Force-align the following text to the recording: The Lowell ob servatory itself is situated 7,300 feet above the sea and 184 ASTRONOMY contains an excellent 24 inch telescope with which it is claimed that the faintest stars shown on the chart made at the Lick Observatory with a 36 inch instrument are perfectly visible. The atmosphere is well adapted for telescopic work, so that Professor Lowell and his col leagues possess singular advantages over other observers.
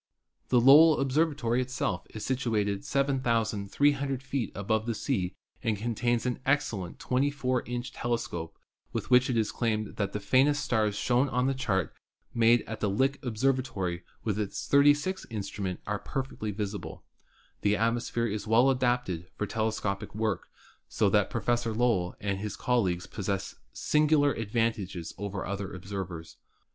The 0.49 0.59
Lowell 0.59 0.99
ob 0.99 1.11
servatory 1.11 1.61
itself 1.61 2.07
is 2.09 2.25
situated 2.25 2.83
7,300 2.83 4.23
feet 4.23 4.51
above 4.55 4.87
the 4.87 4.95
sea 4.95 5.35
and 5.61 5.77
184 5.77 5.91
ASTRONOMY 5.93 5.93
contains 5.93 6.25
an 6.25 6.39
excellent 6.43 6.97
24 6.97 7.61
inch 7.67 7.91
telescope 7.93 8.57
with 8.91 9.11
which 9.11 9.29
it 9.29 9.37
is 9.37 9.51
claimed 9.51 9.97
that 9.97 10.11
the 10.13 10.19
faintest 10.19 10.65
stars 10.65 10.95
shown 10.95 11.29
on 11.29 11.45
the 11.45 11.53
chart 11.53 11.93
made 12.33 12.63
at 12.63 12.79
the 12.79 12.89
Lick 12.89 13.23
Observatory 13.23 14.03
with 14.23 14.39
a 14.39 14.47
36 14.47 15.25
inch 15.25 15.31
instrument 15.31 15.79
are 15.85 15.99
perfectly 15.99 16.49
visible. 16.49 17.03
The 17.61 17.75
atmosphere 17.75 18.25
is 18.25 18.47
well 18.47 18.71
adapted 18.71 19.29
for 19.35 19.45
telescopic 19.45 20.15
work, 20.15 20.47
so 20.87 21.11
that 21.11 21.29
Professor 21.29 21.75
Lowell 21.75 22.15
and 22.19 22.39
his 22.39 22.55
col 22.55 22.81
leagues 22.81 23.05
possess 23.05 23.53
singular 23.71 24.33
advantages 24.33 25.13
over 25.19 25.45
other 25.45 25.71
observers. 25.71 26.37